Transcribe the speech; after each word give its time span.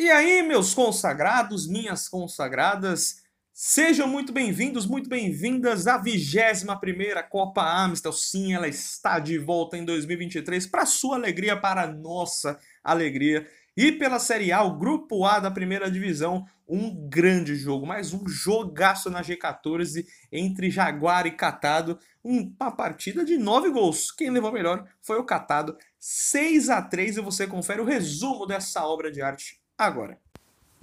E 0.00 0.08
aí, 0.12 0.44
meus 0.44 0.74
consagrados, 0.74 1.66
minhas 1.66 2.08
consagradas, 2.08 3.16
sejam 3.52 4.06
muito 4.06 4.32
bem-vindos, 4.32 4.86
muito 4.86 5.10
bem-vindas 5.10 5.88
à 5.88 6.00
21ª 6.00 7.20
Copa 7.28 7.68
Amstel. 7.68 8.12
Sim, 8.12 8.54
ela 8.54 8.68
está 8.68 9.18
de 9.18 9.36
volta 9.38 9.76
em 9.76 9.84
2023 9.84 10.68
para 10.68 10.86
sua 10.86 11.16
alegria, 11.16 11.56
para 11.56 11.88
nossa 11.88 12.60
alegria. 12.84 13.44
E 13.76 13.90
pela 13.90 14.20
Série 14.20 14.52
A, 14.52 14.62
o 14.62 14.78
Grupo 14.78 15.24
A 15.24 15.40
da 15.40 15.50
Primeira 15.50 15.90
Divisão, 15.90 16.46
um 16.68 16.94
grande 17.08 17.56
jogo, 17.56 17.84
mais 17.84 18.14
um 18.14 18.28
jogaço 18.28 19.10
na 19.10 19.20
G14 19.20 20.06
entre 20.30 20.70
Jaguar 20.70 21.26
e 21.26 21.32
Catado, 21.32 21.98
uma 22.22 22.70
partida 22.70 23.24
de 23.24 23.36
nove 23.36 23.68
gols. 23.68 24.12
Quem 24.12 24.30
levou 24.30 24.52
melhor 24.52 24.86
foi 25.02 25.18
o 25.18 25.24
Catado, 25.24 25.76
6 25.98 26.70
a 26.70 26.80
3 26.80 27.16
e 27.16 27.20
você 27.20 27.48
confere 27.48 27.80
o 27.80 27.84
resumo 27.84 28.46
dessa 28.46 28.86
obra 28.86 29.10
de 29.10 29.20
arte 29.20 29.58
agora. 29.78 30.18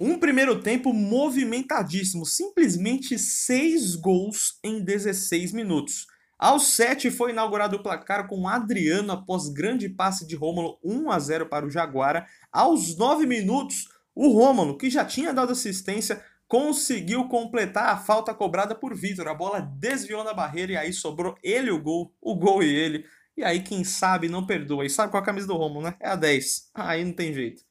Um 0.00 0.18
primeiro 0.18 0.60
tempo 0.60 0.92
movimentadíssimo, 0.92 2.26
simplesmente 2.26 3.18
6 3.18 3.94
gols 3.96 4.58
em 4.64 4.82
16 4.82 5.52
minutos. 5.52 6.06
Aos 6.38 6.68
7 6.68 7.10
foi 7.10 7.30
inaugurado 7.30 7.76
o 7.76 7.82
placar 7.82 8.28
com 8.28 8.46
Adriano 8.46 9.12
após 9.12 9.48
grande 9.48 9.88
passe 9.88 10.26
de 10.26 10.36
Rômulo 10.36 10.78
1 10.84 11.10
a 11.10 11.18
0 11.18 11.46
para 11.46 11.64
o 11.64 11.70
Jaguara. 11.70 12.26
Aos 12.52 12.96
9 12.96 13.26
minutos, 13.26 13.88
o 14.14 14.28
Rômulo, 14.28 14.76
que 14.76 14.90
já 14.90 15.02
tinha 15.02 15.32
dado 15.32 15.52
assistência, 15.52 16.22
conseguiu 16.46 17.26
completar 17.26 17.88
a 17.88 17.96
falta 17.96 18.34
cobrada 18.34 18.74
por 18.74 18.94
Vitor. 18.94 19.28
A 19.28 19.34
bola 19.34 19.60
desviou 19.60 20.22
na 20.22 20.34
barreira 20.34 20.72
e 20.72 20.76
aí 20.76 20.92
sobrou 20.92 21.34
ele 21.42 21.70
o 21.70 21.80
gol, 21.80 22.14
o 22.20 22.34
gol 22.34 22.62
e 22.62 22.68
ele. 22.68 23.06
E 23.34 23.42
aí, 23.42 23.62
quem 23.62 23.82
sabe, 23.82 24.28
não 24.28 24.46
perdoa. 24.46 24.84
E 24.84 24.90
sabe 24.90 25.10
qual 25.10 25.20
é 25.20 25.22
a 25.22 25.26
camisa 25.26 25.46
do 25.46 25.56
Rômulo, 25.56 25.86
né? 25.86 25.94
É 26.00 26.08
a 26.08 26.16
10. 26.16 26.70
Aí 26.74 27.04
não 27.04 27.12
tem 27.12 27.32
jeito. 27.32 27.62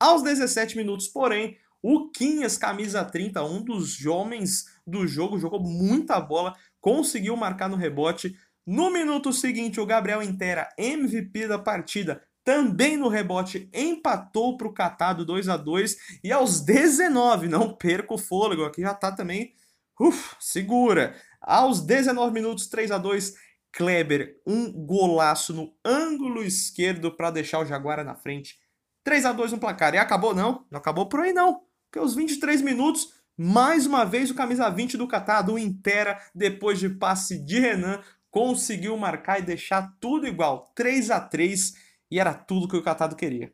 Aos 0.00 0.22
17 0.22 0.78
minutos, 0.78 1.08
porém, 1.08 1.58
o 1.82 2.10
Quinhas, 2.10 2.56
camisa 2.56 3.04
30, 3.04 3.44
um 3.44 3.62
dos 3.62 4.06
homens 4.06 4.64
do 4.86 5.06
jogo, 5.06 5.38
jogou 5.38 5.60
muita 5.60 6.18
bola, 6.18 6.56
conseguiu 6.80 7.36
marcar 7.36 7.68
no 7.68 7.76
rebote. 7.76 8.34
No 8.66 8.90
minuto 8.90 9.30
seguinte, 9.30 9.78
o 9.78 9.84
Gabriel 9.84 10.22
Intera, 10.22 10.70
MVP 10.78 11.46
da 11.46 11.58
partida, 11.58 12.22
também 12.42 12.96
no 12.96 13.08
rebote, 13.08 13.68
empatou 13.74 14.56
para 14.56 14.68
o 14.68 14.72
Catado 14.72 15.22
2 15.22 15.50
a 15.50 15.58
2 15.58 15.96
E 16.24 16.32
aos 16.32 16.62
19, 16.62 17.46
não 17.46 17.74
perca 17.76 18.14
o 18.14 18.18
fôlego, 18.18 18.64
aqui 18.64 18.80
já 18.80 18.94
tá 18.94 19.12
também, 19.12 19.52
uf, 20.00 20.34
segura. 20.40 21.14
Aos 21.42 21.82
19 21.82 22.32
minutos, 22.32 22.68
3 22.68 22.90
a 22.90 22.96
2 22.96 23.34
Kleber, 23.70 24.40
um 24.46 24.72
golaço 24.72 25.52
no 25.52 25.74
ângulo 25.84 26.42
esquerdo 26.42 27.14
para 27.14 27.30
deixar 27.30 27.60
o 27.60 27.66
Jaguara 27.66 28.02
na 28.02 28.14
frente. 28.14 28.58
3 29.04 29.26
a 29.26 29.32
2 29.32 29.52
no 29.52 29.58
placar. 29.58 29.94
E 29.94 29.98
acabou 29.98 30.34
não? 30.34 30.64
Não 30.70 30.78
acabou 30.78 31.06
por 31.06 31.20
aí 31.20 31.32
não. 31.32 31.62
Porque 31.86 31.98
aos 31.98 32.14
23 32.14 32.62
minutos, 32.62 33.12
mais 33.36 33.86
uma 33.86 34.04
vez 34.04 34.30
o 34.30 34.34
camisa 34.34 34.68
20 34.68 34.96
do 34.96 35.08
Catar, 35.08 35.42
do 35.42 35.58
Intera, 35.58 36.20
depois 36.34 36.78
de 36.78 36.88
passe 36.88 37.38
de 37.38 37.58
Renan, 37.58 38.00
conseguiu 38.30 38.96
marcar 38.96 39.40
e 39.40 39.42
deixar 39.42 39.96
tudo 40.00 40.26
igual. 40.26 40.70
3 40.74 41.10
a 41.10 41.20
3 41.20 41.74
e 42.10 42.18
era 42.18 42.34
tudo 42.34 42.68
que 42.68 42.76
o 42.76 42.82
Catado 42.82 43.16
queria. 43.16 43.52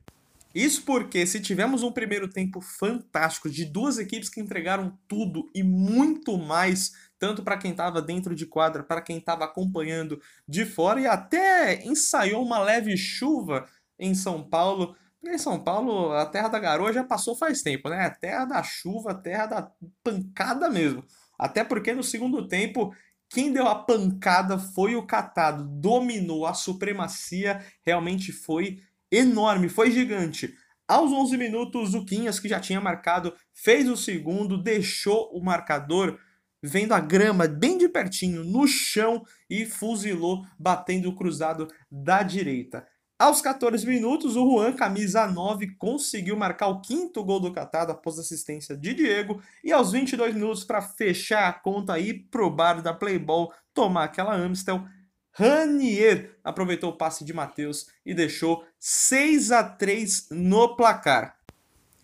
Isso 0.54 0.84
porque 0.84 1.26
se 1.26 1.38
tivemos 1.38 1.82
um 1.82 1.92
primeiro 1.92 2.28
tempo 2.28 2.62
fantástico 2.62 3.50
de 3.50 3.66
duas 3.66 3.98
equipes 3.98 4.30
que 4.30 4.40
entregaram 4.40 4.98
tudo 5.06 5.50
e 5.54 5.62
muito 5.62 6.38
mais, 6.38 6.92
tanto 7.18 7.42
para 7.42 7.58
quem 7.58 7.72
estava 7.72 8.00
dentro 8.00 8.34
de 8.34 8.46
quadra, 8.46 8.82
para 8.82 9.02
quem 9.02 9.18
estava 9.18 9.44
acompanhando 9.44 10.18
de 10.48 10.64
fora 10.64 10.98
e 10.98 11.06
até 11.06 11.84
ensaiou 11.84 12.42
uma 12.42 12.58
leve 12.58 12.96
chuva 12.96 13.66
em 13.98 14.14
São 14.14 14.42
Paulo, 14.42 14.96
em 15.34 15.38
São 15.38 15.62
Paulo, 15.62 16.12
a 16.12 16.26
terra 16.26 16.48
da 16.48 16.58
garoa 16.58 16.92
já 16.92 17.04
passou 17.04 17.36
faz 17.36 17.62
tempo, 17.62 17.88
né? 17.88 18.06
A 18.06 18.10
terra 18.10 18.44
da 18.44 18.62
chuva, 18.62 19.10
a 19.12 19.14
terra 19.14 19.46
da 19.46 19.70
pancada 20.02 20.68
mesmo. 20.70 21.04
Até 21.38 21.62
porque 21.62 21.92
no 21.92 22.02
segundo 22.02 22.48
tempo, 22.48 22.94
quem 23.28 23.52
deu 23.52 23.66
a 23.66 23.74
pancada 23.74 24.58
foi 24.58 24.96
o 24.96 25.06
Catado, 25.06 25.64
dominou 25.64 26.46
a 26.46 26.54
supremacia, 26.54 27.64
realmente 27.84 28.32
foi 28.32 28.80
enorme, 29.10 29.68
foi 29.68 29.90
gigante. 29.90 30.54
Aos 30.88 31.10
11 31.10 31.36
minutos, 31.36 31.94
o 31.94 32.04
Quinhas, 32.04 32.38
que 32.38 32.48
já 32.48 32.60
tinha 32.60 32.80
marcado, 32.80 33.34
fez 33.52 33.88
o 33.88 33.96
segundo, 33.96 34.62
deixou 34.62 35.30
o 35.32 35.44
marcador 35.44 36.18
vendo 36.62 36.92
a 36.92 37.00
grama 37.00 37.46
bem 37.46 37.76
de 37.76 37.88
pertinho 37.88 38.44
no 38.44 38.66
chão 38.66 39.24
e 39.48 39.66
fuzilou, 39.66 40.44
batendo 40.58 41.08
o 41.08 41.14
cruzado 41.14 41.68
da 41.90 42.22
direita. 42.22 42.86
Aos 43.18 43.40
14 43.40 43.86
minutos, 43.86 44.36
o 44.36 44.44
Juan, 44.44 44.74
camisa 44.74 45.26
9, 45.26 45.74
conseguiu 45.78 46.36
marcar 46.36 46.66
o 46.66 46.82
quinto 46.82 47.24
gol 47.24 47.40
do 47.40 47.50
Catado 47.50 47.90
após 47.90 48.18
assistência 48.18 48.76
de 48.76 48.92
Diego. 48.92 49.42
E 49.64 49.72
aos 49.72 49.92
22 49.92 50.34
minutos, 50.34 50.64
para 50.64 50.82
fechar 50.82 51.48
a 51.48 51.52
conta 51.54 51.94
aí 51.94 52.12
pro 52.12 52.50
bar 52.50 52.82
da 52.82 52.92
Playball 52.92 53.54
tomar 53.72 54.04
aquela 54.04 54.36
Amstel, 54.36 54.84
Ranier 55.32 56.36
aproveitou 56.44 56.90
o 56.90 56.96
passe 56.98 57.24
de 57.24 57.32
Matheus 57.32 57.86
e 58.04 58.12
deixou 58.12 58.66
6 58.78 59.50
a 59.50 59.64
3 59.64 60.28
no 60.32 60.76
placar. 60.76 61.38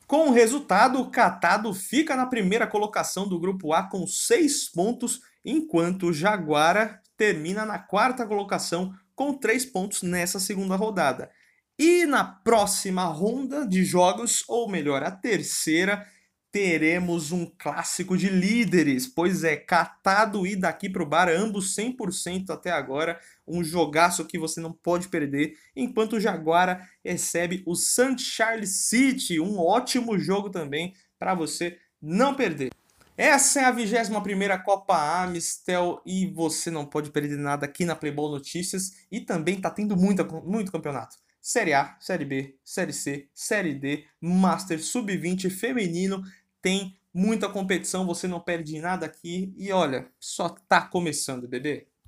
Com 0.07 0.31
o 0.31 0.33
resultado, 0.33 0.99
o 0.99 1.11
Catado 1.11 1.75
fica 1.75 2.17
na 2.17 2.25
primeira 2.25 2.67
colocação 2.67 3.29
do 3.29 3.39
grupo 3.39 3.75
A 3.75 3.83
com 3.83 4.07
6 4.07 4.71
pontos, 4.71 5.21
enquanto 5.45 6.07
o 6.07 6.13
Jaguara 6.13 7.03
termina 7.19 7.67
na 7.67 7.79
quarta 7.79 8.27
colocação 8.27 8.95
com 9.23 9.35
três 9.35 9.65
pontos 9.65 10.03
nessa 10.03 10.41
segunda 10.41 10.75
rodada. 10.75 11.31
E 11.79 12.05
na 12.07 12.25
próxima 12.25 13.05
ronda 13.05 13.65
de 13.65 13.85
jogos, 13.85 14.43
ou 14.49 14.69
melhor, 14.69 15.05
a 15.05 15.13
terceira, 15.13 16.05
teremos 16.51 17.31
um 17.31 17.47
clássico 17.47 18.17
de 18.17 18.29
líderes, 18.29 19.07
pois 19.07 19.45
é, 19.45 19.57
catado 19.57 20.45
e 20.45 20.57
daqui 20.57 20.91
para 20.91 21.05
o 21.05 21.07
bar, 21.07 21.29
ambos 21.29 21.73
100% 21.77 22.51
até 22.51 22.73
agora, 22.73 23.19
um 23.47 23.63
jogaço 23.63 24.27
que 24.27 24.39
você 24.39 24.61
não 24.61 24.73
pode 24.73 25.07
perder, 25.07 25.57
enquanto 25.77 26.15
o 26.15 26.21
Jaguara 26.21 26.85
recebe 27.05 27.63
o 27.65 27.77
St. 27.77 28.19
Charles 28.19 28.89
City, 28.89 29.39
um 29.39 29.57
ótimo 29.61 30.19
jogo 30.19 30.51
também 30.51 30.95
para 31.17 31.33
você 31.33 31.79
não 32.03 32.35
perder. 32.35 32.71
Essa 33.17 33.61
é 33.61 33.65
a 33.65 33.75
21ª 33.75 34.63
Copa 34.63 35.23
Amistel 35.23 36.01
e 36.07 36.27
você 36.29 36.71
não 36.71 36.87
pode 36.87 37.11
perder 37.11 37.37
nada 37.37 37.67
aqui 37.67 37.85
na 37.85 37.95
Playboy 37.95 38.31
Notícias 38.31 38.93
e 39.11 39.21
também 39.21 39.61
tá 39.61 39.71
tendo 39.71 39.95
muita, 39.97 40.25
muito 40.25 40.73
campeonato. 40.73 41.17
Série 41.41 41.75
A, 41.75 41.95
Série 42.01 42.25
B, 42.25 42.57
Série 42.65 42.93
C, 42.93 43.29
Série 43.35 43.75
D, 43.75 44.05
Master 44.19 44.83
Sub-20 44.83 45.51
feminino, 45.51 46.23
tem 46.63 46.97
muita 47.13 47.51
competição, 47.51 48.07
você 48.07 48.27
não 48.27 48.41
perde 48.41 48.81
nada 48.81 49.05
aqui 49.05 49.53
e 49.59 49.71
olha, 49.71 50.09
só 50.19 50.49
tá 50.49 50.81
começando, 50.81 51.47
bebê. 51.47 51.89